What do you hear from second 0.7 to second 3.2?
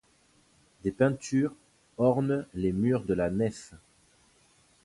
Des peintures ornent les murs de